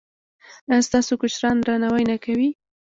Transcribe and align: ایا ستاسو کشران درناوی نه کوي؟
ایا 0.69 0.85
ستاسو 0.87 1.13
کشران 1.21 1.55
درناوی 1.65 2.03
نه 2.11 2.17
کوي؟ 2.23 2.49